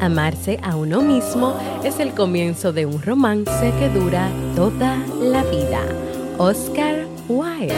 [0.00, 5.80] Amarse a uno mismo es el comienzo de un romance que dura toda la vida.
[6.38, 7.74] Oscar Wilde.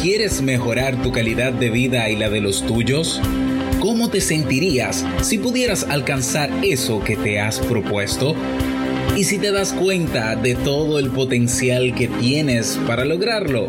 [0.00, 3.20] ¿Quieres mejorar tu calidad de vida y la de los tuyos?
[3.78, 8.34] ¿Cómo te sentirías si pudieras alcanzar eso que te has propuesto?
[9.16, 13.68] ¿Y si te das cuenta de todo el potencial que tienes para lograrlo?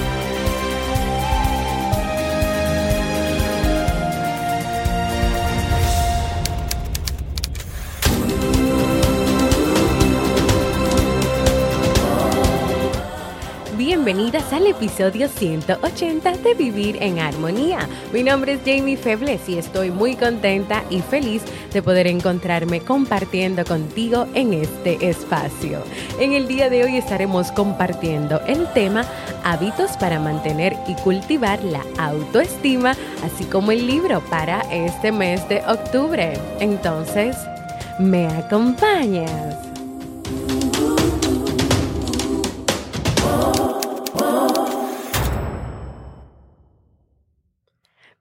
[14.51, 17.87] Al episodio 180 de Vivir en Armonía.
[18.11, 23.63] Mi nombre es Jamie Febles y estoy muy contenta y feliz de poder encontrarme compartiendo
[23.63, 25.83] contigo en este espacio.
[26.19, 29.05] En el día de hoy estaremos compartiendo el tema
[29.43, 35.61] hábitos para mantener y cultivar la autoestima, así como el libro para este mes de
[35.67, 36.33] octubre.
[36.59, 37.37] Entonces,
[37.99, 39.70] ¿me acompañas?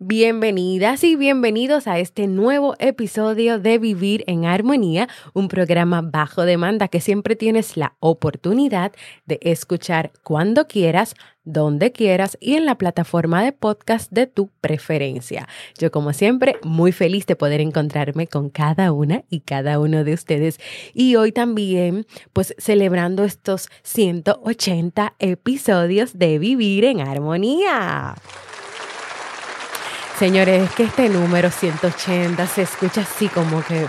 [0.03, 6.89] Bienvenidas y bienvenidos a este nuevo episodio de Vivir en Armonía, un programa bajo demanda
[6.89, 8.93] que siempre tienes la oportunidad
[9.27, 11.15] de escuchar cuando quieras,
[11.45, 15.47] donde quieras y en la plataforma de podcast de tu preferencia.
[15.79, 20.15] Yo como siempre muy feliz de poder encontrarme con cada una y cada uno de
[20.15, 20.61] ustedes
[20.95, 28.15] y hoy también pues celebrando estos 180 episodios de Vivir en Armonía.
[30.21, 33.87] Señores, es que este número 180 se escucha así como que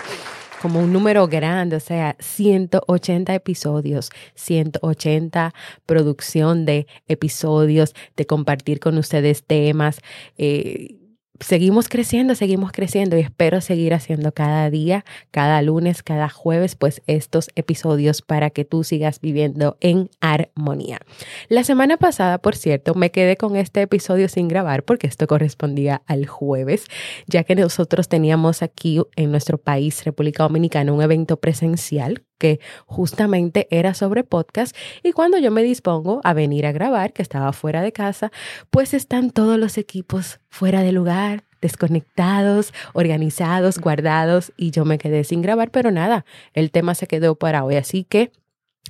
[0.62, 5.53] como un número grande, o sea, 180 episodios, 180
[5.86, 10.00] producción de episodios, de compartir con ustedes temas.
[10.38, 11.00] Eh,
[11.41, 17.02] seguimos creciendo, seguimos creciendo y espero seguir haciendo cada día, cada lunes, cada jueves, pues
[17.07, 21.00] estos episodios para que tú sigas viviendo en armonía.
[21.50, 26.01] La semana pasada, por cierto, me quedé con este episodio sin grabar porque esto correspondía
[26.06, 26.85] al jueves,
[27.28, 33.68] ya que nosotros teníamos aquí en nuestro país, República Dominicana, un evento presencial que justamente
[33.69, 37.84] era sobre podcast y cuando yo me dispongo a venir a grabar, que estaba fuera
[37.84, 38.31] de casa,
[38.72, 45.24] pues están todos los equipos fuera de lugar, desconectados, organizados, guardados y yo me quedé
[45.24, 48.31] sin grabar, pero nada, el tema se quedó para hoy, así que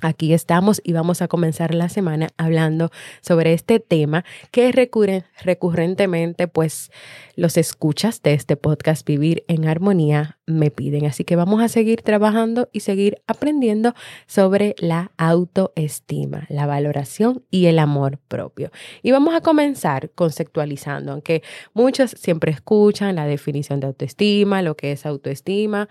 [0.04, 2.90] Aquí estamos y vamos a comenzar la semana hablando
[3.20, 6.90] sobre este tema que recurre, recurrentemente pues
[7.36, 11.06] los escuchas de este podcast Vivir en Armonía me piden.
[11.06, 13.94] Así que vamos a seguir trabajando y seguir aprendiendo
[14.26, 18.72] sobre la autoestima, la valoración y el amor propio.
[19.02, 24.90] Y vamos a comenzar conceptualizando, aunque muchos siempre escuchan la definición de autoestima, lo que
[24.90, 25.88] es autoestima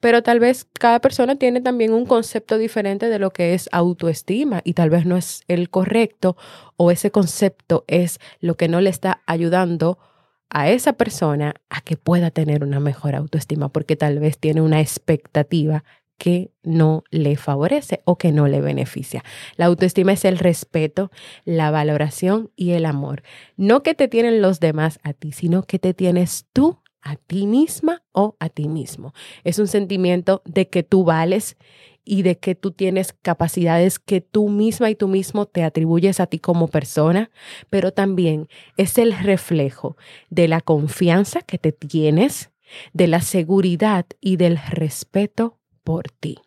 [0.00, 4.60] pero tal vez cada persona tiene también un concepto diferente de lo que es autoestima
[4.64, 6.36] y tal vez no es el correcto
[6.76, 9.98] o ese concepto es lo que no le está ayudando
[10.50, 14.80] a esa persona a que pueda tener una mejor autoestima porque tal vez tiene una
[14.80, 15.84] expectativa
[16.16, 19.22] que no le favorece o que no le beneficia.
[19.56, 21.10] La autoestima es el respeto,
[21.44, 23.22] la valoración y el amor.
[23.56, 27.46] No que te tienen los demás a ti, sino que te tienes tú a ti
[27.46, 29.12] misma o a ti mismo.
[29.44, 31.56] Es un sentimiento de que tú vales
[32.04, 36.26] y de que tú tienes capacidades que tú misma y tú mismo te atribuyes a
[36.26, 37.30] ti como persona,
[37.68, 38.48] pero también
[38.78, 39.96] es el reflejo
[40.30, 42.50] de la confianza que te tienes,
[42.92, 46.38] de la seguridad y del respeto por ti.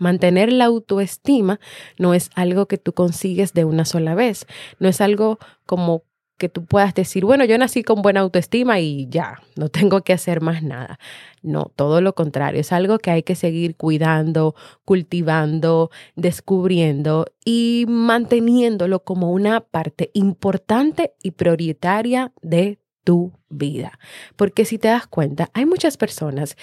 [0.00, 1.60] Mantener la autoestima
[1.96, 4.46] no es algo que tú consigues de una sola vez,
[4.80, 6.02] no es algo como
[6.42, 10.12] que tú puedas decir, bueno, yo nací con buena autoestima y ya, no tengo que
[10.12, 10.98] hacer más nada.
[11.40, 19.04] No, todo lo contrario, es algo que hay que seguir cuidando, cultivando, descubriendo y manteniéndolo
[19.04, 24.00] como una parte importante y prioritaria de tu vida.
[24.34, 26.56] Porque si te das cuenta, hay muchas personas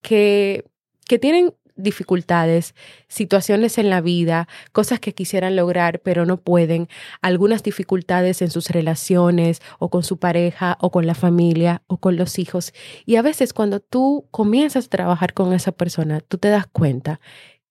[0.00, 0.64] que,
[1.06, 2.74] que tienen dificultades,
[3.08, 6.88] situaciones en la vida, cosas que quisieran lograr pero no pueden,
[7.22, 12.16] algunas dificultades en sus relaciones o con su pareja o con la familia o con
[12.16, 12.72] los hijos.
[13.04, 17.20] Y a veces cuando tú comienzas a trabajar con esa persona, tú te das cuenta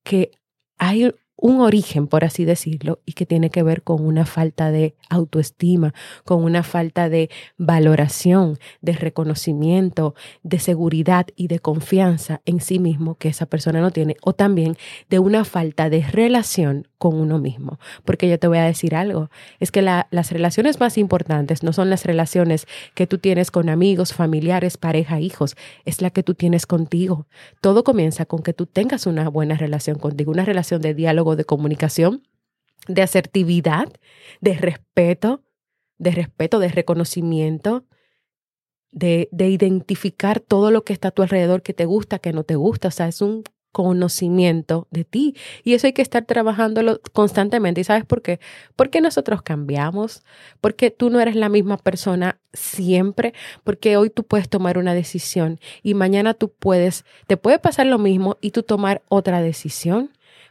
[0.03, 0.31] que
[0.77, 4.95] hay un origen, por así decirlo, y que tiene que ver con una falta de
[5.09, 5.93] autoestima,
[6.23, 13.15] con una falta de valoración, de reconocimiento, de seguridad y de confianza en sí mismo
[13.15, 14.77] que esa persona no tiene, o también
[15.09, 17.77] de una falta de relación con uno mismo.
[18.03, 19.29] Porque yo te voy a decir algo,
[19.59, 22.65] es que las relaciones más importantes no son las relaciones
[22.95, 25.55] que tú tienes con amigos, familiares, pareja, hijos,
[25.85, 27.27] es la que tú tienes contigo.
[27.61, 31.45] Todo comienza con que tú tengas una buena relación contigo, una relación de diálogo, de
[31.45, 32.23] comunicación,
[32.87, 33.93] de asertividad,
[34.41, 35.43] de respeto,
[35.99, 37.85] de respeto, de reconocimiento,
[38.89, 42.45] de, de, identificar todo lo que está a tu alrededor que te gusta, que no
[42.45, 42.87] te gusta.
[42.87, 43.43] O sea, es un
[43.75, 45.35] conocimiento de ti.
[45.65, 47.81] Y eso hay que estar trabajándolo constantemente.
[47.81, 48.39] ¿Y sabes por qué?
[48.77, 50.23] Porque nosotros cambiamos,
[50.61, 53.33] porque tú no eres la misma persona siempre,
[53.65, 57.97] porque hoy tú puedes tomar una decisión y mañana tú puedes, te puede pasar lo
[57.97, 60.09] mismo y tú tomar otra decisión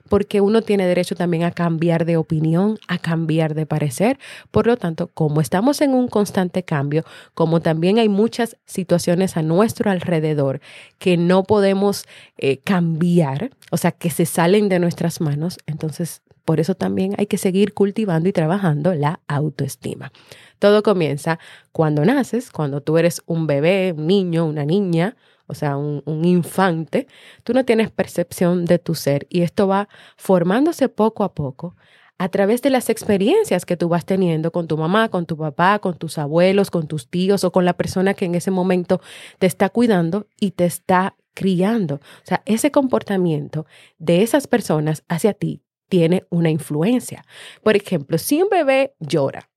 [0.09, 4.19] porque uno tiene derecho también a cambiar de opinión, a cambiar de parecer.
[4.51, 7.05] Por lo tanto, como estamos en un constante cambio,
[7.35, 10.61] como también hay muchas situaciones a nuestro alrededor
[10.99, 12.07] que no podemos
[12.37, 17.27] eh, cambiar, o sea, que se salen de nuestras manos, entonces por eso también hay
[17.27, 20.13] que seguir cultivando y trabajando la autoestima.
[20.59, 21.39] Todo comienza
[21.73, 27.07] cuando naces, cuando tú eres un bebé, un niño, una niña, o sea, un, infante,
[27.43, 31.77] tú no tienes percepción de tu ser y esto va formándose poco a poco
[32.17, 35.81] a través de las experiencias que tú vas teniendo con tu mamá, con tu papá,
[35.81, 39.01] con tus abuelos, con tus tíos o con la persona que en ese momento
[39.39, 41.97] te está cuidando y te está criando.
[41.97, 43.67] O sea, ese comportamiento
[43.99, 47.25] de esas personas hacia ti tiene una influencia.
[47.63, 49.51] Por ejemplo, si un bebé llora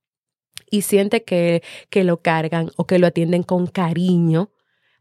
[0.70, 4.52] y siente que, que lo cargan o que lo atienden con cariño,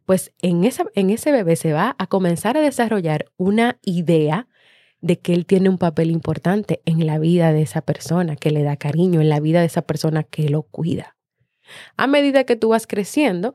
[0.06, 4.48] pues en, ese bebé se va a comenzar a desarrollar una idea
[5.00, 8.62] de que él tiene un papel importante en la vida de esa persona, que le
[8.62, 11.16] da cariño, en la vida de esa persona que lo cuida.
[11.96, 13.54] A medida que tú vas creciendo,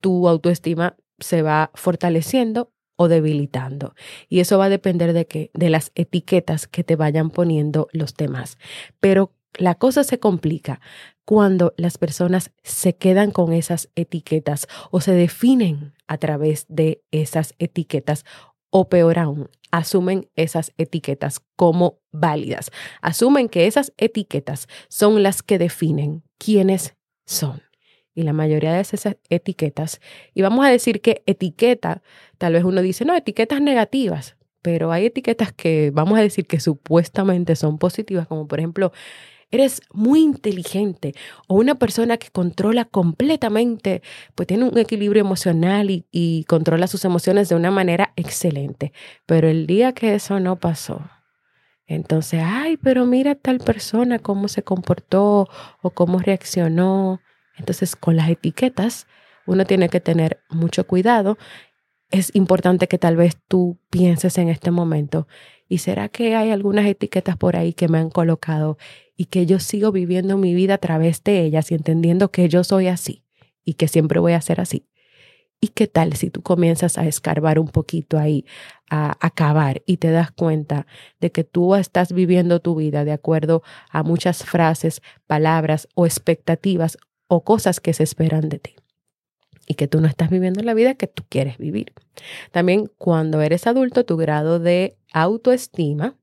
[0.00, 3.94] tu autoestima se va fortaleciendo o debilitando.
[4.28, 8.14] Y eso va a depender de que de las etiquetas que te vayan poniendo los
[8.14, 8.58] demás.
[9.00, 10.80] Pero la cosa se complica
[11.28, 17.52] cuando las personas se quedan con esas etiquetas o se definen a través de esas
[17.58, 18.24] etiquetas
[18.70, 22.70] o peor aún, asumen esas etiquetas como válidas.
[23.02, 26.96] Asumen que esas etiquetas son las que definen quiénes
[27.26, 27.60] son.
[28.14, 30.00] Y la mayoría de esas etiquetas,
[30.32, 32.00] y vamos a decir que etiqueta,
[32.38, 36.58] tal vez uno dice, no, etiquetas negativas, pero hay etiquetas que vamos a decir que
[36.58, 38.92] supuestamente son positivas, como por ejemplo
[39.50, 41.14] eres muy inteligente
[41.46, 44.02] o una persona que controla completamente,
[44.34, 48.92] pues tiene un equilibrio emocional y, controla sus emociones de una manera excelente.
[49.26, 51.02] Pero el día que eso no pasó,
[51.86, 55.48] entonces, ay, pero mira tal persona cómo se comportó
[55.80, 57.22] o cómo reaccionó.
[57.56, 59.06] Entonces, con las etiquetas,
[59.46, 61.38] uno tiene que tener mucho cuidado.
[62.10, 65.26] Es importante que tal vez tú pienses en este momento,
[65.66, 68.76] ¿y será que hay algunas etiquetas por ahí que me han colocado
[69.18, 72.62] y que yo sigo viviendo mi vida a través de ellas y entendiendo que yo
[72.62, 73.24] soy así
[73.64, 74.86] y que siempre voy a ser así.
[75.60, 78.46] ¿Y qué tal si tú comienzas a escarbar un poquito ahí,
[78.88, 80.86] a acabar y te das cuenta
[81.20, 86.96] de que tú estás viviendo tu vida de acuerdo a muchas frases, palabras o expectativas
[87.26, 88.76] o cosas que se esperan de ti?
[89.66, 91.92] Y que tú no estás viviendo la vida que tú quieres vivir.
[92.52, 96.14] También cuando eres adulto, tu grado de autoestima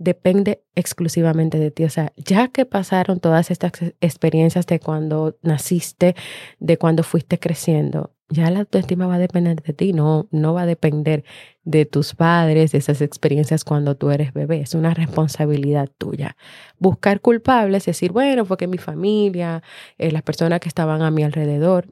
[0.00, 1.84] depende exclusivamente de ti.
[1.84, 6.16] O sea, ya que pasaron todas estas experiencias de cuando naciste,
[6.58, 10.62] de cuando fuiste creciendo, ya la autoestima va a depender de ti, no, no va
[10.62, 11.24] a depender
[11.64, 14.62] de tus padres, de esas experiencias cuando tú eres bebé.
[14.62, 16.36] Es una responsabilidad tuya.
[16.78, 19.62] Buscar culpables, decir, bueno, fue que mi familia,
[19.98, 21.88] eh, las personas que estaban a mi alrededor,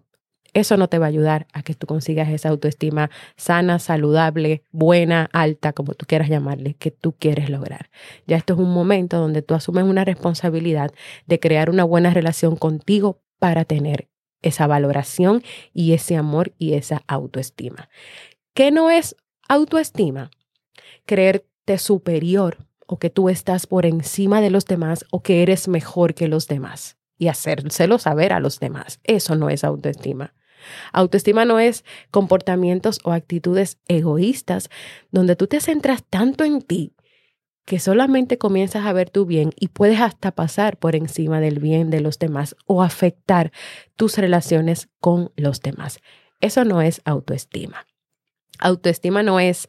[0.58, 5.28] eso no te va a ayudar a que tú consigas esa autoestima sana, saludable, buena,
[5.32, 7.90] alta, como tú quieras llamarle, que tú quieres lograr.
[8.26, 10.92] Ya esto es un momento donde tú asumes una responsabilidad
[11.26, 14.08] de crear una buena relación contigo para tener
[14.42, 17.88] esa valoración y ese amor y esa autoestima.
[18.54, 19.16] ¿Qué no es
[19.48, 20.30] autoestima?
[21.06, 26.14] Creerte superior o que tú estás por encima de los demás o que eres mejor
[26.14, 26.96] que los demás.
[27.20, 29.00] y hacérselo saber a los demás.
[29.02, 30.34] Eso no es autoestima.
[30.92, 34.70] Autoestima no es comportamientos o actitudes egoístas
[35.10, 36.92] donde tú te centras tanto en ti
[37.68, 41.90] que solamente comienzas a ver tu bien y puedes hasta pasar por encima del bien
[41.90, 43.52] de los demás o afectar
[43.94, 46.00] tus relaciones con los demás.
[46.40, 47.86] Eso no es autoestima.
[48.58, 49.68] Autoestima no es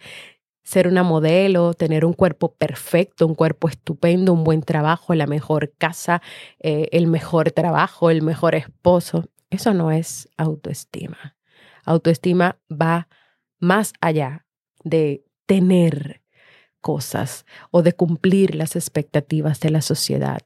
[0.64, 5.74] ser una modelo, tener un cuerpo perfecto, un cuerpo estupendo, un buen trabajo, la mejor
[5.78, 6.22] casa,
[6.60, 9.26] eh, el mejor trabajo, el mejor esposo.
[9.50, 11.36] Eso no es autoestima.
[11.84, 13.08] Autoestima va
[13.60, 14.46] más allá
[14.84, 16.22] de tener
[16.82, 20.42] cosas o de cumplir las expectativas de la sociedad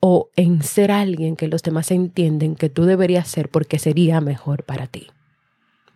[0.00, 4.64] o en ser alguien que los demás entienden que tú deberías ser porque sería mejor
[4.64, 5.08] para ti.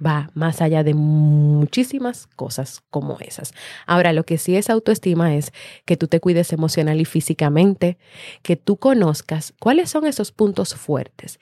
[0.04, 3.52] Va más allá de muchísimas cosas como esas.
[3.86, 5.52] Ahora, lo que sí es autoestima es
[5.84, 7.98] que tú te cuides emocional y físicamente,
[8.42, 11.40] que tú conozcas cuáles son esos puntos fuertes,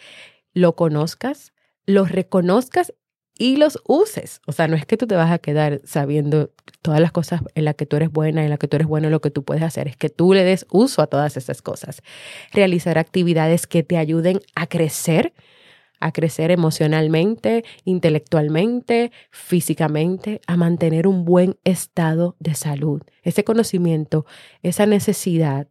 [0.57, 1.53] lo conozcas,
[1.85, 2.95] los reconozcas
[3.39, 4.41] y los uses.
[4.47, 7.67] O sea, no es que tú te vas a quedar sabiendo todas las cosas en
[7.67, 9.63] las que tú eres buena, en las que tú eres bueno, lo que tú puedes
[9.63, 12.01] hacer, es que tú le des uso a todas esas cosas.
[12.55, 15.35] Realizar actividades que te ayuden a crecer,
[16.01, 23.03] a crecer emocionalmente, intelectualmente, físicamente, a mantener un buen estado de salud.
[23.23, 24.25] Ese conocimiento,
[24.63, 25.69] esa necesidad,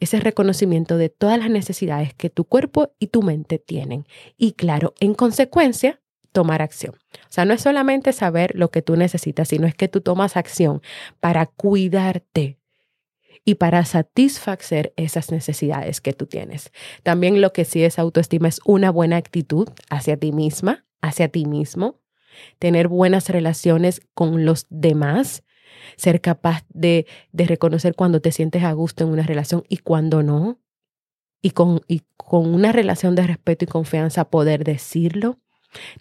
[0.00, 4.06] ese reconocimiento de todas las necesidades que tu cuerpo y tu mente tienen.
[4.36, 6.00] Y claro, en consecuencia,
[6.32, 6.94] tomar acción.
[6.94, 10.36] O sea, no es solamente saber lo que tú necesitas, sino es que tú tomas
[10.36, 10.80] acción
[11.20, 12.58] para cuidarte
[13.44, 16.72] y para satisfacer esas necesidades que tú tienes.
[17.02, 21.46] También lo que sí es autoestima es una buena actitud hacia ti misma, hacia ti
[21.46, 22.00] mismo,
[22.58, 25.42] tener buenas relaciones con los demás,
[25.96, 30.22] ser capaz de, de reconocer cuando te sientes a gusto en una relación y cuando
[30.22, 30.58] no,
[31.42, 35.38] y con, y con una relación de respeto y confianza poder decirlo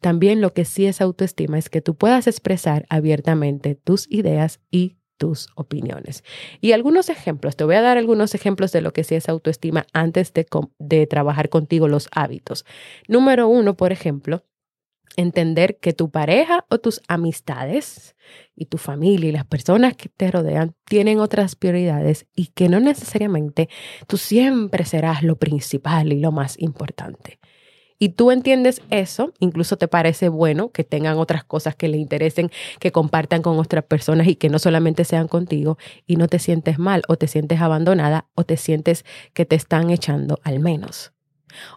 [0.02, 4.98] también lo que sí es autoestima es que tú puedas expresar abiertamente tus ideas y
[5.18, 6.24] tus opiniones.
[6.62, 9.86] Y algunos ejemplos, te voy a dar algunos ejemplos de lo que sí es autoestima
[9.92, 10.48] antes de,
[10.80, 12.66] de trabajar contigo los hábitos.
[13.08, 14.46] Número uno, por ejemplo,
[15.20, 18.16] entender que tu pareja o tus amistades
[18.56, 22.80] y tu familia y las personas que te rodean tienen otras prioridades y que no
[22.80, 23.70] necesariamente
[24.08, 27.40] tú siempre serás lo principal y lo más importante
[28.00, 32.50] y tú entiendes eso, incluso te parece bueno que tengan otras cosas que le interesen,
[32.80, 36.80] que compartan con otras personas y que no solamente sean contigo y no te sientes
[36.80, 41.12] mal o te sientes abandonada o te sientes que te están echando al menos.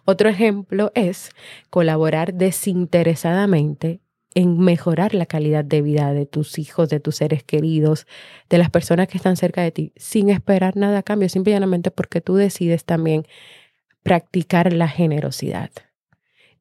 [0.05, 1.31] Otro ejemplo es
[1.69, 4.01] colaborar desinteresadamente
[4.35, 8.07] en mejorar la calidad de vida de tus hijos, de tus seres queridos,
[8.49, 12.19] de las personas que están cerca de ti, sin esperar nada a cambio, simplemente porque
[12.19, 13.27] tú decides también
[14.01, 15.69] practicar la generosidad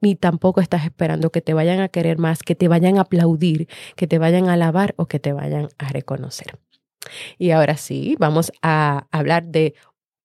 [0.03, 3.69] ni tampoco estás esperando que te vayan a querer más, que te vayan a aplaudir,
[3.97, 6.59] que te vayan a alabar o que te vayan a reconocer.
[7.39, 9.75] Y ahora sí, vamos a hablar de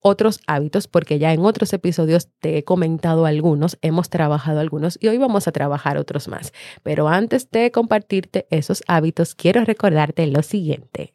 [0.07, 5.07] otros hábitos, porque ya en otros episodios te he comentado algunos, hemos trabajado algunos y
[5.07, 6.53] hoy vamos a trabajar otros más.
[6.83, 11.13] Pero antes de compartirte esos hábitos, quiero recordarte lo siguiente.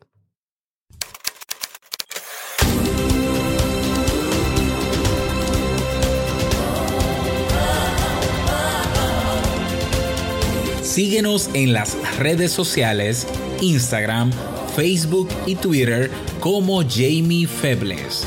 [10.82, 13.26] Síguenos en las redes sociales,
[13.62, 14.30] Instagram,
[14.76, 18.26] Facebook y Twitter como Jamie Febles.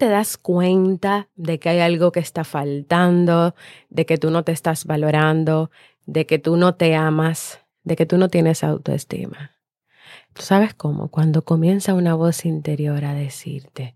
[0.00, 3.54] Te das cuenta de que hay algo que está faltando,
[3.90, 5.70] de que tú no te estás valorando,
[6.06, 9.58] de que tú no te amas, de que tú no tienes autoestima?
[10.32, 11.08] ¿Tú sabes cómo?
[11.10, 13.94] Cuando comienza una voz interior a decirte,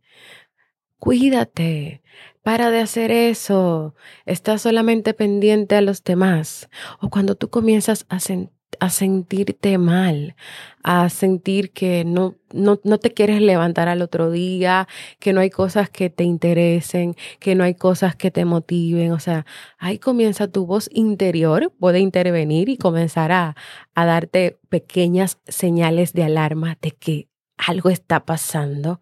[0.99, 2.03] cuídate,
[2.43, 3.95] para de hacer eso,
[4.27, 6.69] estás solamente pendiente a los demás.
[7.01, 10.37] O cuando tú comienzas a sentir a sentirte mal,
[10.83, 14.89] a sentir que no, no, no, te quieres levantar al otro día,
[15.19, 19.13] que no hay cosas que te interesen, que no hay cosas que te motiven.
[19.13, 19.47] O sea,
[19.79, 23.57] ahí comienza tu voz interior, puede intervenir y comenzar a,
[23.95, 29.01] a darte pequeñas señales de alarma de que algo está pasando,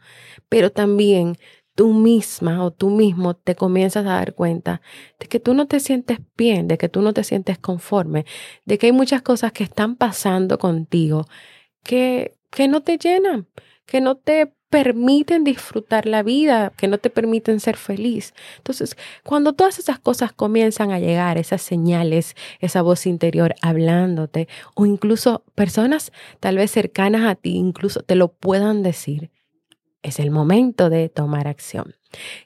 [0.49, 1.37] pero también
[1.75, 4.83] tú misma o tú mismo te comienzas a dar cuenta
[5.19, 8.27] de que tú no te sientes bien, de que tú no te sientes conforme,
[8.65, 11.27] de que hay muchas cosas que están pasando contigo
[11.83, 13.49] que, que no te llenan,
[13.87, 18.33] que no te permiten disfrutar la vida, que no te permiten ser feliz.
[18.57, 24.87] Entonces, cuando todas esas cosas comienzan a llegar, esas señales, esa voz interior hablándote, o
[24.87, 26.11] incluso personas
[26.41, 29.31] tal vez cercanas a ti, incluso te lo puedan decir,
[30.03, 31.95] es el momento de tomar acción.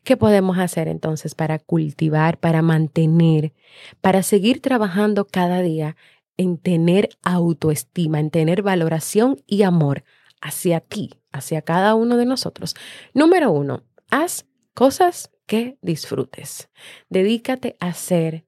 [0.05, 3.53] ¿Qué podemos hacer entonces para cultivar, para mantener,
[4.01, 5.97] para seguir trabajando cada día
[6.37, 10.05] en tener autoestima, en tener valoración y amor
[10.41, 12.75] hacia ti, hacia cada uno de nosotros?
[13.15, 16.69] Número uno, haz cosas que disfrutes.
[17.09, 18.45] Dedícate a hacer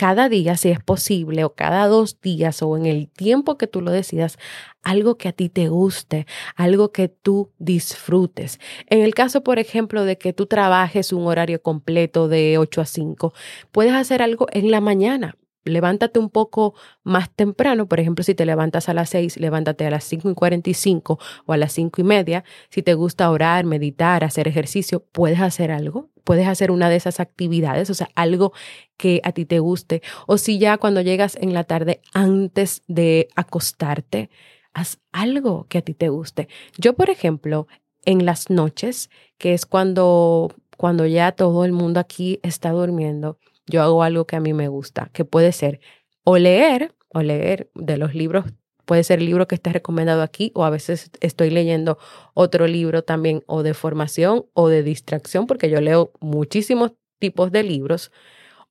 [0.00, 3.82] cada día, si es posible, o cada dos días, o en el tiempo que tú
[3.82, 4.38] lo decidas,
[4.82, 6.26] algo que a ti te guste,
[6.56, 8.60] algo que tú disfrutes.
[8.86, 12.86] En el caso, por ejemplo, de que tú trabajes un horario completo de 8 a
[12.86, 13.34] 5,
[13.72, 17.86] puedes hacer algo en la mañana levántate un poco más temprano.
[17.86, 21.52] Por ejemplo, si te levantas a las 6, levántate a las 5 y 45 o
[21.52, 22.44] a las 5 y media.
[22.70, 26.10] Si te gusta orar, meditar, hacer ejercicio, puedes hacer algo.
[26.24, 28.52] Puedes hacer una de esas actividades, o sea, algo
[28.96, 30.02] que a ti te guste.
[30.26, 34.30] O si ya cuando llegas en la tarde antes de acostarte,
[34.72, 36.48] haz algo que a ti te guste.
[36.78, 37.66] Yo, por ejemplo,
[38.04, 43.38] en las noches, que es cuando, cuando ya todo el mundo aquí está durmiendo,
[43.70, 45.80] yo hago algo que a mí me gusta, que puede ser
[46.24, 48.44] o leer, o leer de los libros,
[48.84, 51.96] puede ser el libro que esté recomendado aquí, o a veces estoy leyendo
[52.34, 57.62] otro libro también, o de formación o de distracción, porque yo leo muchísimos tipos de
[57.62, 58.10] libros.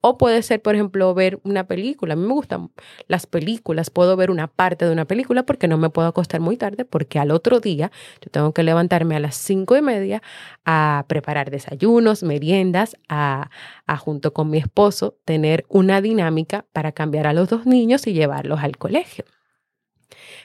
[0.02, 2.14] O puede ser, por ejemplo, ver una película.
[2.14, 2.72] A mí me gustan
[3.08, 3.90] las películas.
[3.90, 7.20] Puedo ver una parte de una película porque no me puedo acostar muy tarde porque
[7.20, 7.92] al otro día
[8.22, 10.22] yo tengo que levantarme a las cinco y media
[10.64, 13.50] a preparar desayunos, meriendas, a,
[13.88, 18.14] a junto con mi esposo tener una dinámica para cambiar a los dos niños y
[18.14, 19.26] llevarlos al colegio.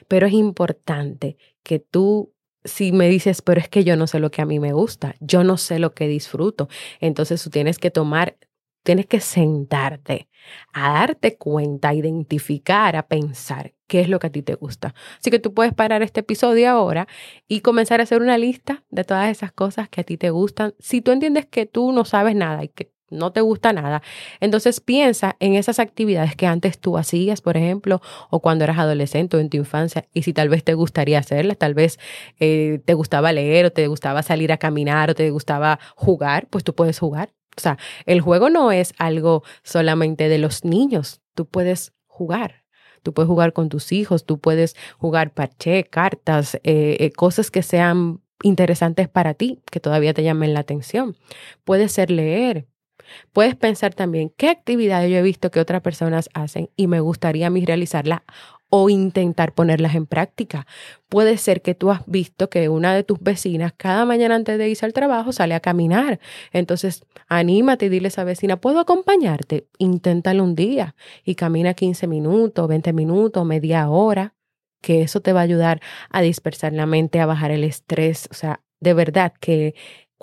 [0.09, 2.33] Pero es importante que tú
[2.65, 5.15] si me dices, pero es que yo no sé lo que a mí me gusta,
[5.19, 6.67] yo no sé lo que disfruto,
[6.99, 8.37] entonces tú tienes que tomar
[8.85, 10.29] tienes que sentarte
[10.71, 14.93] a darte cuenta, a identificar, a pensar qué es lo que a ti te gusta.
[15.19, 17.07] Así que tú puedes parar este episodio ahora
[17.47, 20.75] y comenzar a hacer una lista de todas esas cosas que a ti te gustan.
[20.79, 24.03] Si tú entiendes que tú no sabes nada y que no te gusta nada,
[24.39, 29.37] entonces piensa en esas actividades que antes tú hacías, por ejemplo, o cuando eras adolescente
[29.37, 31.99] o en tu infancia, y si tal vez te gustaría hacerlas, tal vez
[32.39, 36.63] eh, te gustaba leer o te gustaba salir a caminar o te gustaba jugar, pues
[36.63, 41.21] tú puedes jugar o sea, el juego no es algo solamente de los niños.
[41.33, 42.63] Tú puedes jugar.
[43.03, 47.61] Tú puedes jugar con tus hijos, tú puedes jugar parche, cartas, eh, eh, cosas que
[47.61, 51.15] sean interesantes para ti, que todavía te llamen la atención.
[51.63, 52.67] Puede ser leer.
[53.33, 57.47] Puedes pensar también qué actividades yo he visto que otras personas hacen y me gustaría
[57.47, 58.23] a mí realizarla
[58.77, 60.67] o intentar ponerlas en práctica.
[61.07, 64.67] Puede ser que tú has visto que una de tus vecinas cada mañana antes de
[64.67, 66.19] irse al trabajo sale a caminar.
[66.51, 69.65] Entonces, anímate y dile a esa vecina, ¿puedo acompañarte?
[69.77, 74.33] Inténtalo un día y camina 15 minutos, 20 minutos, media hora,
[74.81, 78.27] que eso te va a ayudar a dispersar la mente, a bajar el estrés.
[78.29, 79.73] O sea, de verdad que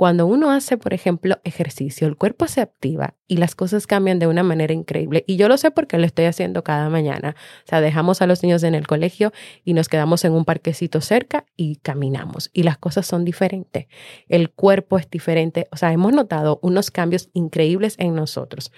[0.02, 4.26] cuando uno hace, por ejemplo, ejercicio, el cuerpo se activa y las cosas cambian de
[4.26, 5.22] una manera increíble.
[5.28, 7.36] Y yo lo sé porque lo estoy haciendo cada mañana.
[7.64, 9.30] O sea, dejamos a los niños en el colegio
[9.64, 12.50] y nos quedamos en un parquecito cerca y caminamos.
[12.52, 13.86] Y las cosas son diferentes.
[14.26, 15.68] El cuerpo es diferente.
[15.70, 18.72] O sea, hemos notado unos cambios increíbles en nosotros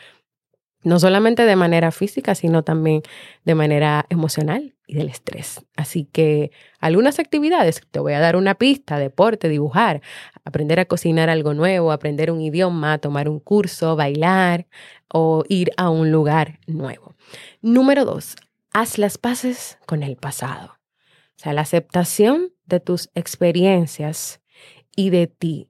[0.84, 3.02] no solamente de manera física, sino también
[3.44, 5.64] de manera emocional y del estrés.
[5.76, 10.02] Así que algunas actividades, te voy a dar una pista, deporte, dibujar,
[10.44, 14.66] aprender a cocinar algo nuevo, aprender un idioma, tomar un curso, bailar
[15.08, 17.14] o ir a un lugar nuevo.
[17.62, 18.36] Número dos,
[18.72, 20.78] haz las paces con el pasado.
[21.36, 24.40] O sea, la aceptación de tus experiencias
[24.94, 25.68] y de ti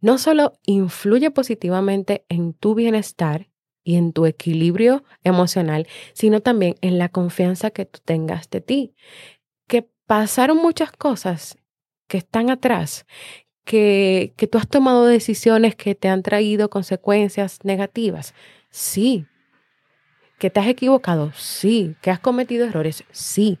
[0.00, 3.48] no solo influye positivamente en tu bienestar,
[3.84, 8.94] y en tu equilibrio emocional, sino también en la confianza que tú tengas de ti.
[9.66, 11.56] Que pasaron muchas cosas
[12.06, 13.06] que están atrás,
[13.64, 18.34] que, que tú has tomado decisiones que te han traído consecuencias negativas.
[18.70, 19.26] Sí.
[20.38, 21.32] Que te has equivocado.
[21.34, 21.96] Sí.
[22.02, 23.04] Que has cometido errores.
[23.10, 23.58] Sí.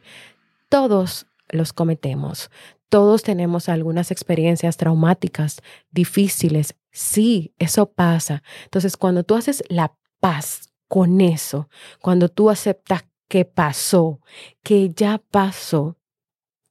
[0.68, 2.50] Todos los cometemos.
[2.88, 6.74] Todos tenemos algunas experiencias traumáticas, difíciles.
[6.90, 8.42] Sí, eso pasa.
[8.64, 11.68] Entonces, cuando tú haces la paz con eso,
[12.00, 14.20] cuando tú aceptas que pasó,
[14.62, 15.98] que ya pasó,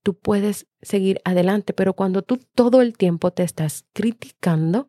[0.03, 4.87] tú puedes seguir adelante, pero cuando tú todo el tiempo te estás criticando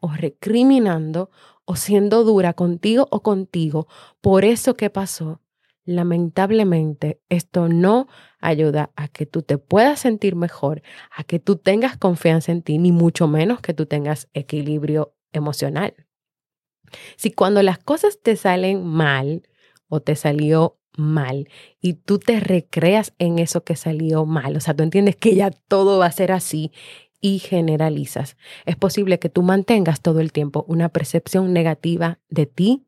[0.00, 1.30] o recriminando
[1.66, 3.88] o siendo dura contigo o contigo
[4.22, 5.42] por eso que pasó,
[5.84, 8.08] lamentablemente esto no
[8.40, 10.80] ayuda a que tú te puedas sentir mejor,
[11.14, 16.07] a que tú tengas confianza en ti, ni mucho menos que tú tengas equilibrio emocional.
[17.16, 19.48] Si cuando las cosas te salen mal
[19.88, 21.48] o te salió mal
[21.80, 25.50] y tú te recreas en eso que salió mal, o sea, tú entiendes que ya
[25.50, 26.72] todo va a ser así
[27.20, 32.84] y generalizas, es posible que tú mantengas todo el tiempo una percepción negativa de ti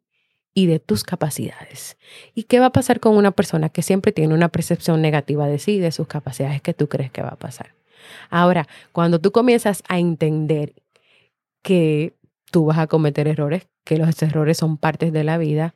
[0.54, 1.96] y de tus capacidades.
[2.34, 5.58] ¿Y qué va a pasar con una persona que siempre tiene una percepción negativa de
[5.58, 6.62] sí y de sus capacidades?
[6.62, 7.74] ¿Qué tú crees que va a pasar?
[8.30, 10.74] Ahora, cuando tú comienzas a entender
[11.62, 12.14] que
[12.50, 15.74] tú vas a cometer errores, que los errores son partes de la vida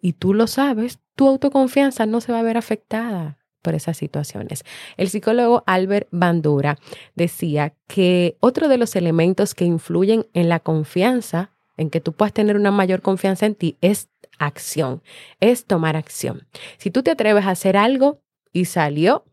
[0.00, 4.62] y tú lo sabes, tu autoconfianza no se va a ver afectada por esas situaciones.
[4.96, 6.78] El psicólogo Albert Bandura
[7.14, 12.32] decía que otro de los elementos que influyen en la confianza en que tú puedas
[12.32, 15.02] tener una mayor confianza en ti es acción,
[15.40, 16.46] es tomar acción.
[16.76, 18.20] Si tú te atreves a hacer algo
[18.52, 19.24] y salió,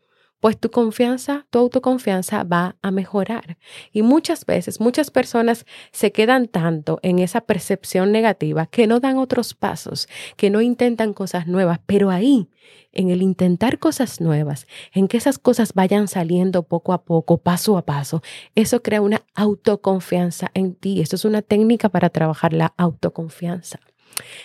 [0.41, 3.57] pues tu confianza, tu autoconfianza va a mejorar.
[3.93, 9.17] Y muchas veces, muchas personas se quedan tanto en esa percepción negativa que no dan
[9.17, 12.49] otros pasos, que no intentan cosas nuevas, pero ahí,
[12.91, 17.77] en el intentar cosas nuevas, en que esas cosas vayan saliendo poco a poco, paso
[17.77, 18.23] a paso,
[18.55, 21.01] eso crea una autoconfianza en ti.
[21.01, 23.79] Eso es una técnica para trabajar la autoconfianza.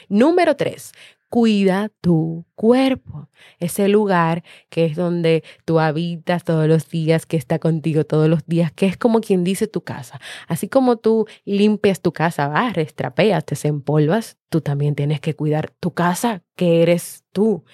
[0.08, 0.92] Número tres,
[1.28, 7.58] cuida tu cuerpo, ese lugar que es donde tú habitas todos los días, que está
[7.58, 10.20] contigo todos los días, que es como quien dice tu casa.
[10.46, 15.70] Así como tú limpias tu casa, barres, trapeas, te desempolvas, tú también tienes que cuidar
[15.80, 17.64] tu casa, que eres tú.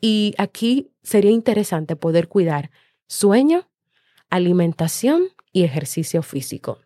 [0.00, 2.70] Y aquí sería interesante poder cuidar
[3.06, 3.68] sueño,
[4.30, 6.78] alimentación y ejercicio físico.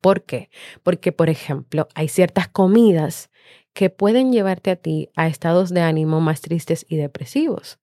[0.00, 0.50] ¿Por qué?
[0.82, 3.30] Porque, por ejemplo, hay ciertas comidas
[3.78, 7.78] que pueden llevarte a ti a estados de ánimo más tristes y depresivos.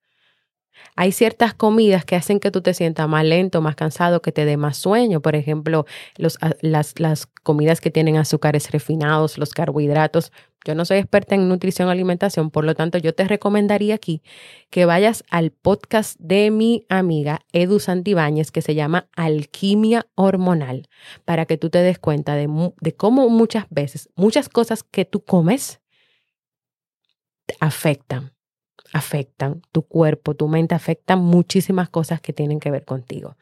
[0.98, 4.44] Hay ciertas comidas que hacen que tú te sientas más lento, más cansado, que te
[4.44, 5.22] dé más sueño.
[5.22, 5.86] Por ejemplo,
[6.18, 10.34] los, ah, las, las comidas que tienen azúcares refinados, los carbohidratos.
[10.66, 14.22] Yo no soy experta en nutrición alimentación, por lo tanto, yo te recomendaría aquí
[14.72, 20.90] que vayas al podcast de mi amiga Edu Santibáñez que se llama Alquimia Hormonal,
[21.24, 22.50] para que tú te des cuenta de,
[22.82, 25.80] de cómo muchas veces, muchas cosas que tú comes
[27.60, 28.34] afectan,
[28.94, 33.38] afectan tu cuerpo, tu mente, afectan muchísimas cosas que tienen que ver contigo.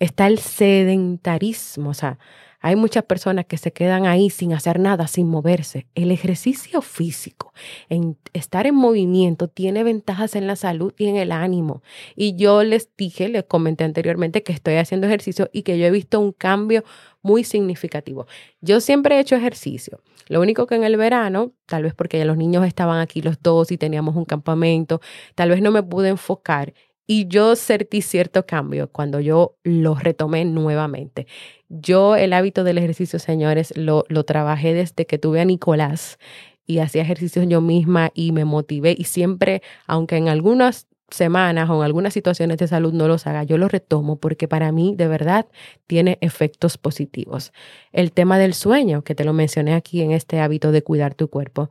[0.00, 2.18] Está el sedentarismo, o sea,
[2.62, 5.86] hay muchas personas que se quedan ahí sin hacer nada, sin moverse.
[5.94, 7.54] El ejercicio físico,
[7.88, 11.82] en estar en movimiento, tiene ventajas en la salud y en el ánimo.
[12.16, 15.90] Y yo les dije, les comenté anteriormente que estoy haciendo ejercicio y que yo he
[15.90, 16.84] visto un cambio
[17.22, 18.26] muy significativo.
[18.60, 20.00] Yo siempre he hecho ejercicio.
[20.28, 23.42] Lo único que en el verano, tal vez porque ya los niños estaban aquí los
[23.42, 25.00] dos y teníamos un campamento,
[25.34, 26.74] tal vez no me pude enfocar
[27.10, 31.26] y yo sentí cierto cambio cuando yo lo retomé nuevamente.
[31.68, 36.20] Yo el hábito del ejercicio, señores, lo, lo trabajé desde que tuve a Nicolás
[36.66, 41.78] y hacía ejercicios yo misma y me motivé y siempre, aunque en algunas semanas o
[41.78, 45.08] en algunas situaciones de salud no los haga, yo los retomo porque para mí de
[45.08, 45.46] verdad
[45.88, 47.52] tiene efectos positivos.
[47.90, 51.28] El tema del sueño, que te lo mencioné aquí en este hábito de cuidar tu
[51.28, 51.70] cuerpo.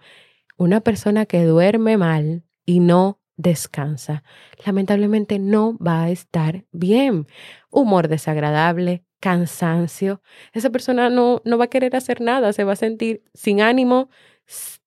[0.58, 4.24] Una persona que duerme mal y no descansa,
[4.66, 7.26] lamentablemente no va a estar bien.
[7.72, 10.22] Humor desagradable, cansancio.
[10.52, 14.10] Esa persona no, no va a querer hacer nada, se va a sentir sin ánimo,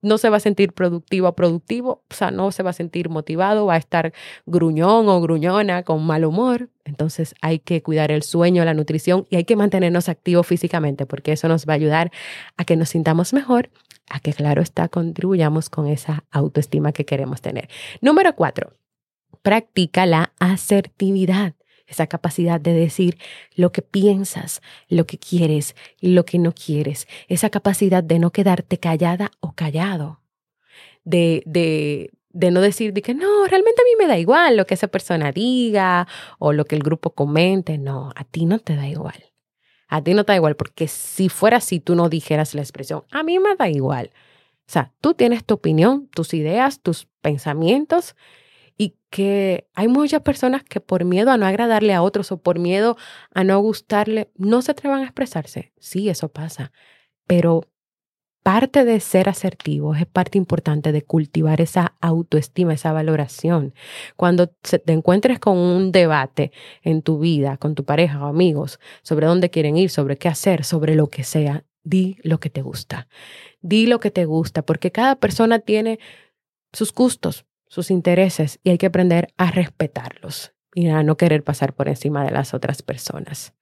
[0.03, 3.09] no se va a sentir productivo o productivo, o sea, no se va a sentir
[3.09, 4.13] motivado, va a estar
[4.45, 6.69] gruñón o gruñona con mal humor.
[6.85, 11.33] Entonces hay que cuidar el sueño, la nutrición y hay que mantenernos activos físicamente porque
[11.33, 12.11] eso nos va a ayudar
[12.59, 13.71] a que nos sintamos mejor
[14.09, 17.69] a que, claro está, contribuyamos con esa autoestima que queremos tener.
[18.01, 18.75] Número cuatro,
[19.43, 21.55] practica la asertividad
[21.93, 23.19] esa capacidad de decir
[23.55, 28.79] lo que piensas, lo que quieres lo que no quieres, esa capacidad de no quedarte
[28.79, 30.21] callada o callado,
[31.05, 34.67] de, de, de no decir de que no, realmente a mí me da igual lo
[34.67, 38.75] que esa persona diga o lo que el grupo comente, no, a ti no te
[38.77, 39.32] da igual.
[39.93, 43.05] A ti no te da igual, porque si fuera así, tú no dijeras la expresión,
[43.11, 44.11] a mí me da igual.
[44.67, 48.17] O sea, tú tienes tu opinión, tus ideas, tus pensamientos
[48.79, 52.59] y que hay muchas personas que por miedo a no agradarle a otros o por
[52.59, 52.97] miedo
[53.35, 55.75] a no gustarle, no se atrevan a expresarse.
[55.79, 56.73] Sí, eso pasa,
[57.27, 57.65] pero
[58.43, 63.75] parte de ser asertivo es parte importante de cultivar esa autoestima, esa valoración.
[64.17, 66.53] Cuando te encuentres con un debate
[66.83, 70.65] en tu vida, con tu pareja o amigos, sobre dónde quieren ir, sobre qué hacer,
[70.65, 73.09] sobre lo que sea, di lo que te gusta.
[73.61, 75.99] Di lo que te gusta, porque cada persona tiene
[76.73, 81.75] sus gustos, sus intereses y hay que aprender a respetarlos y a no querer pasar
[81.75, 83.55] por encima de las otras personas.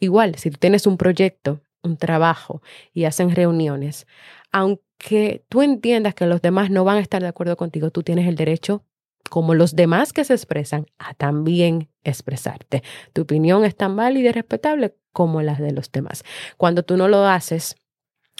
[0.00, 4.06] Igual, si tú tienes un proyecto, un trabajo y hacen reuniones,
[4.50, 8.26] aunque tú entiendas que los demás no van a estar de acuerdo contigo, tú tienes
[8.26, 8.84] el derecho,
[9.30, 12.82] como los demás que se expresan, a también expresarte.
[13.12, 16.24] Tu opinión es tan válida y respetable como las de los demás.
[16.56, 17.76] Cuando tú no lo haces,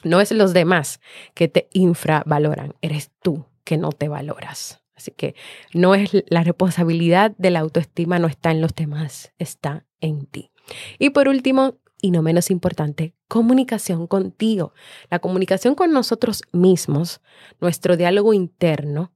[0.03, 1.01] no es los demás
[1.35, 4.83] que te infravaloran, eres tú que no te valoras.
[4.95, 5.35] Así que
[5.73, 10.51] no es la responsabilidad de la autoestima, no está en los demás, está en ti.
[10.99, 14.73] Y por último, y no menos importante, comunicación contigo.
[15.11, 17.21] La comunicación con nosotros mismos,
[17.61, 19.13] nuestro diálogo interno,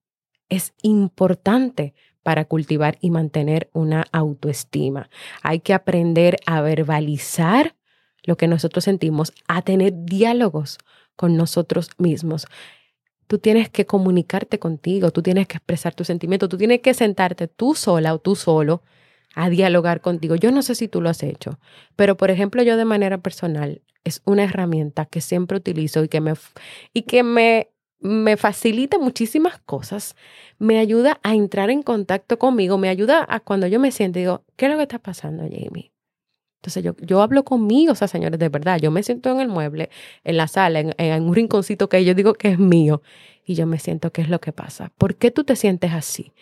[0.48, 5.08] es importante para cultivar y mantener una autoestima.
[5.42, 7.76] Hay que aprender a verbalizar
[8.22, 10.78] lo que nosotros sentimos, a tener diálogos
[11.16, 12.46] con nosotros mismos.
[13.26, 17.48] Tú tienes que comunicarte contigo, tú tienes que expresar tus sentimientos, tú tienes que sentarte
[17.48, 18.82] tú sola o tú solo
[19.34, 20.34] a dialogar contigo.
[20.34, 21.58] Yo no sé si tú lo has hecho,
[21.96, 26.20] pero por ejemplo yo de manera personal es una herramienta que siempre utilizo y que
[26.20, 26.34] me,
[26.92, 27.68] y que me,
[28.00, 30.16] me facilita muchísimas cosas,
[30.58, 34.22] me ayuda a entrar en contacto conmigo, me ayuda a cuando yo me siento y
[34.22, 35.92] digo, ¿qué es lo que está pasando, Jamie?
[36.60, 39.48] Entonces yo, yo hablo conmigo, o sea, señores, de verdad, yo me siento en el
[39.48, 39.90] mueble,
[40.24, 43.00] en la sala, en, un rinconcito que yo digo que es mío,
[43.44, 44.92] y yo me siento, ¿qué es lo que pasa?
[44.98, 46.32] ¿Por qué tú te sientes así?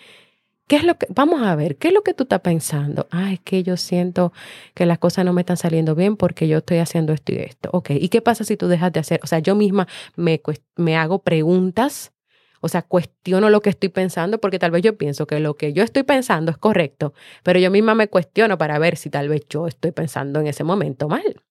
[0.68, 3.06] ¿Qué es lo que, vamos a ver, qué es lo que tú estás pensando?
[3.12, 4.32] Ah, es que yo siento
[4.74, 7.70] que las cosas no me están saliendo bien porque yo estoy haciendo esto y esto.
[7.72, 9.20] Ok, ¿y qué pasa si tú dejas de hacer?
[9.22, 10.40] O sea, yo misma me,
[10.76, 12.12] me hago preguntas
[12.60, 15.72] o sea, cuestiono lo que estoy pensando porque tal vez yo pienso que lo que
[15.72, 19.42] yo estoy pensando es correcto, pero yo misma me cuestiono para ver si tal vez
[19.48, 21.42] yo estoy pensando en ese momento mal.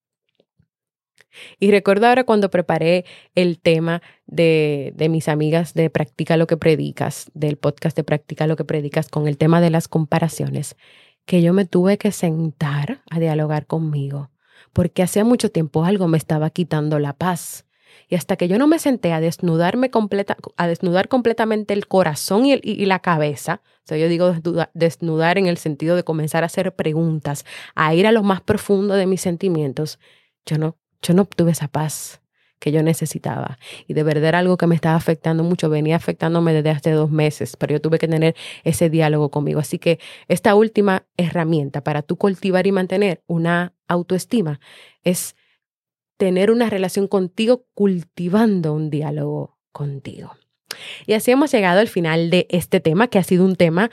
[1.60, 6.58] Y recuerdo ahora cuando preparé el tema de, de, mis amigas de Practica lo que
[6.58, 10.76] predicas, del podcast de Practica lo que predicas, con el tema de las comparaciones,
[11.26, 14.30] que yo me tuve que sentar a dialogar conmigo,
[14.74, 17.66] porque hacía mucho tiempo algo me estaba quitando la paz.
[18.10, 22.46] Y hasta que yo no me senté a desnudarme completa, a desnudar completamente el corazón
[22.46, 24.34] y, la cabeza, o sea, yo digo
[24.74, 28.96] desnudar en el sentido de comenzar a hacer preguntas, a ir a lo más profundo
[28.96, 30.00] de mis sentimientos,
[30.46, 32.22] yo no, yo no obtuve esa paz
[32.60, 33.60] que yo necesitaba.
[33.88, 37.12] Y de verdad era algo que me estaba afectando mucho, venía afectándome desde hace dos
[37.12, 39.60] meses, pero yo tuve que tener ese diálogo conmigo.
[39.60, 44.60] Así que esta última herramienta para tú cultivar y mantener una autoestima
[45.04, 45.36] es
[46.18, 50.36] tener una relación contigo cultivando un diálogo contigo.
[51.06, 53.92] Y así hemos llegado al final de este tema, que ha sido un tema,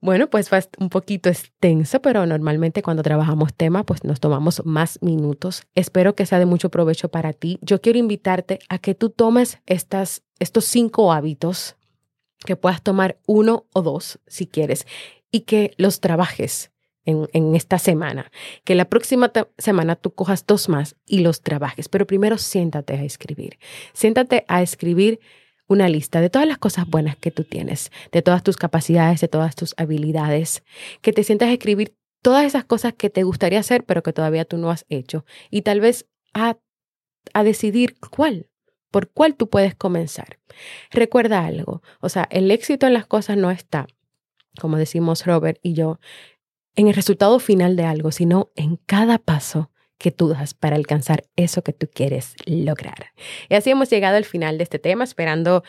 [0.00, 5.64] bueno, pues un poquito extenso, pero normalmente cuando trabajamos tema, pues nos tomamos más minutos.
[5.74, 7.58] Espero que sea de mucho provecho para ti.
[7.62, 11.76] Yo quiero invitarte a que tú tomes estas, estos cinco hábitos,
[12.44, 14.86] que puedas tomar uno o dos si quieres,
[15.32, 16.70] y que los trabajes
[17.04, 18.30] en, esta semana.
[18.64, 21.88] Que la próxima semana tú cojas dos más y los trabajes.
[21.88, 23.58] Pero primero siéntate a escribir.
[23.92, 25.20] Siéntate a escribir
[25.68, 29.28] una lista de todas las cosas buenas que tú tienes, de todas tus capacidades, de
[29.28, 30.64] todas tus habilidades.
[31.02, 34.44] Que te sientas a escribir todas esas cosas que te gustaría hacer, pero que todavía
[34.44, 35.24] tú no has hecho.
[35.50, 36.56] Y tal vez a,
[37.34, 38.48] a decidir cuál,
[38.90, 40.38] por cuál tú puedes comenzar.
[40.90, 43.86] Recuerda algo, o sea, el éxito en las cosas no está,
[44.58, 46.00] como decimos Robert y yo,
[46.74, 51.24] en el resultado final de algo, sino en cada paso que tú das para alcanzar
[51.36, 53.12] eso que tú quieres lograr.
[53.48, 55.64] Y así hemos llegado al final de este tema, esperando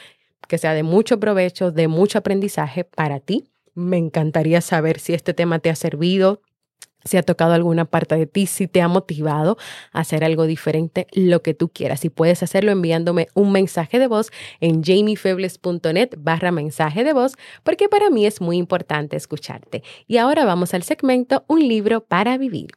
[0.48, 3.46] que sea de mucho provecho, de mucho aprendizaje para ti.
[3.74, 6.42] Me encantaría saber si este tema te ha servido,
[7.06, 9.58] si ha tocado alguna parte de ti, si te ha motivado
[9.92, 12.04] a hacer algo diferente, lo que tú quieras.
[12.04, 17.88] Y puedes hacerlo enviándome un mensaje de voz en jamiefebles.net barra mensaje de voz, porque
[17.88, 19.84] para mí es muy importante escucharte.
[20.08, 22.72] Y ahora vamos al segmento Un libro para vivir.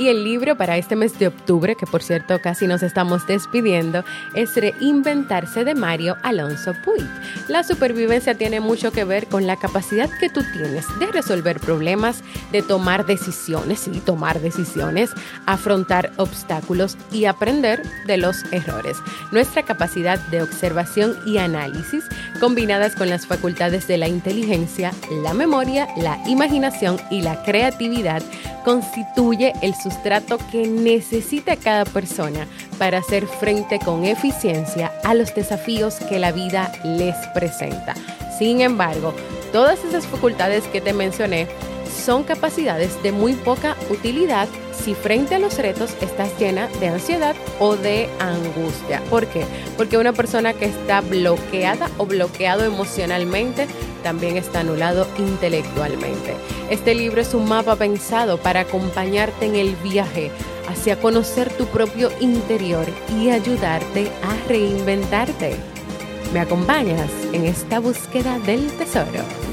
[0.00, 4.02] Y el libro para este mes de octubre, que por cierto casi nos estamos despidiendo,
[4.32, 7.04] es Reinventarse de Mario Alonso Puig.
[7.48, 12.24] La supervivencia tiene mucho que ver con la capacidad que tú tienes de resolver problemas,
[12.50, 15.10] de tomar decisiones y tomar decisiones,
[15.44, 18.96] afrontar obstáculos y aprender de los errores.
[19.32, 22.04] Nuestra capacidad de observación y análisis,
[22.40, 28.22] combinadas con las facultades de la inteligencia, la memoria, la imaginación y la creatividad,
[28.64, 32.46] constituye el sustrato que necesita cada persona
[32.78, 37.94] para hacer frente con eficiencia a los desafíos que la vida les presenta.
[38.38, 39.12] Sin embargo,
[39.52, 41.48] todas esas facultades que te mencioné
[42.04, 47.36] son capacidades de muy poca utilidad si frente a los retos estás llena de ansiedad
[47.58, 49.02] o de angustia.
[49.10, 49.44] ¿Por qué?
[49.76, 53.66] Porque una persona que está bloqueada o bloqueado emocionalmente
[54.00, 56.34] también está anulado intelectualmente.
[56.68, 60.30] Este libro es un mapa pensado para acompañarte en el viaje
[60.68, 62.86] hacia conocer tu propio interior
[63.18, 65.56] y ayudarte a reinventarte.
[66.32, 69.49] ¿Me acompañas en esta búsqueda del tesoro?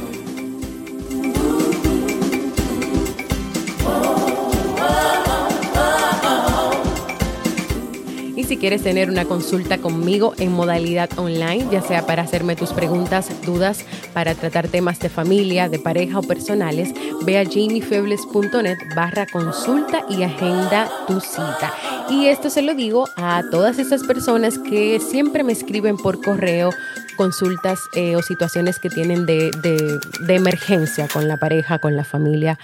[8.48, 13.30] Si quieres tener una consulta conmigo en modalidad online, ya sea para hacerme tus preguntas,
[13.46, 13.84] dudas,
[14.14, 20.24] para tratar temas de familia, de pareja o personales, ve a jamiefebles.net barra consulta y
[20.24, 21.74] agenda tu cita.
[22.10, 26.70] Y esto se lo digo a todas esas personas que siempre me escriben por correo
[27.18, 29.52] consultas eh, o situaciones que tienen de,
[30.22, 32.58] de emergencia con la pareja, con la familia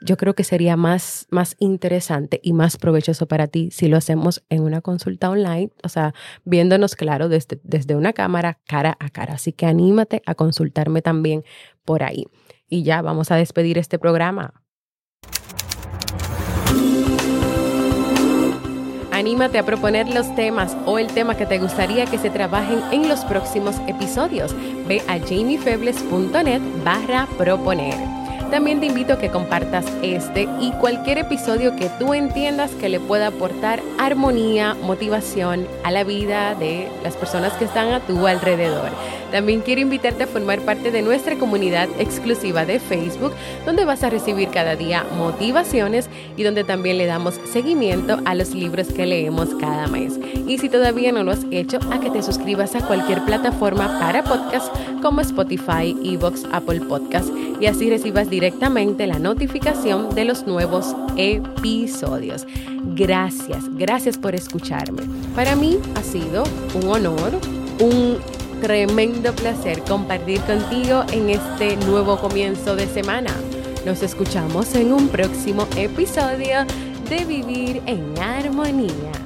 [0.00, 4.42] yo creo que sería más, más interesante y más provechoso para ti si lo hacemos
[4.48, 9.34] en una consulta online, o sea, viéndonos claro desde, desde una cámara cara a cara.
[9.34, 11.44] Así que anímate a consultarme también
[11.84, 12.26] por ahí.
[12.68, 14.54] Y ya vamos a despedir este programa.
[19.12, 23.06] Anímate a proponer los temas o el tema que te gustaría que se trabajen en
[23.06, 24.54] los próximos episodios.
[24.88, 28.29] Ve a jamiefebles.net barra proponer.
[28.50, 32.98] También te invito a que compartas este y cualquier episodio que tú entiendas que le
[32.98, 38.90] pueda aportar armonía, motivación a la vida de las personas que están a tu alrededor.
[39.30, 43.32] También quiero invitarte a formar parte de nuestra comunidad exclusiva de Facebook,
[43.64, 48.54] donde vas a recibir cada día motivaciones y donde también le damos seguimiento a los
[48.54, 50.18] libros que leemos cada mes.
[50.48, 54.24] Y si todavía no lo has hecho, a que te suscribas a cualquier plataforma para
[54.24, 57.28] podcast como Spotify, Evox, Apple Podcast
[57.60, 62.46] y así recibas directamente la notificación de los nuevos episodios.
[62.94, 65.02] Gracias, gracias por escucharme.
[65.34, 67.32] Para mí ha sido un honor,
[67.80, 68.18] un
[68.60, 73.34] tremendo placer compartir contigo en este nuevo comienzo de semana.
[73.86, 76.66] Nos escuchamos en un próximo episodio
[77.08, 79.19] de Vivir en Armonía.